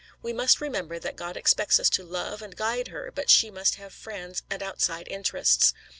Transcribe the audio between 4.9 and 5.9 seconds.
interests."